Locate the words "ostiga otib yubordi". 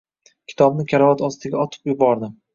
1.29-2.33